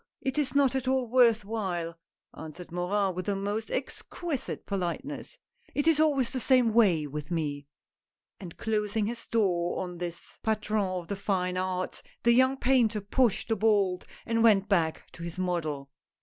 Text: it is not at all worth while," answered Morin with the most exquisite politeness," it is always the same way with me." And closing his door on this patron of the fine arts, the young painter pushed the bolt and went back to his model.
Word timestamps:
it 0.19 0.39
is 0.39 0.55
not 0.55 0.73
at 0.73 0.87
all 0.87 1.05
worth 1.07 1.45
while," 1.45 1.95
answered 2.35 2.71
Morin 2.71 3.13
with 3.13 3.27
the 3.27 3.35
most 3.35 3.69
exquisite 3.69 4.65
politeness," 4.65 5.37
it 5.75 5.85
is 5.85 5.99
always 5.99 6.31
the 6.31 6.39
same 6.39 6.73
way 6.73 7.05
with 7.05 7.29
me." 7.29 7.67
And 8.39 8.57
closing 8.57 9.05
his 9.05 9.27
door 9.27 9.79
on 9.83 9.99
this 9.99 10.39
patron 10.41 10.83
of 10.87 11.07
the 11.07 11.15
fine 11.15 11.55
arts, 11.55 12.01
the 12.23 12.33
young 12.33 12.57
painter 12.57 12.99
pushed 12.99 13.49
the 13.49 13.55
bolt 13.55 14.07
and 14.25 14.41
went 14.43 14.67
back 14.67 15.03
to 15.11 15.21
his 15.21 15.37
model. 15.37 15.91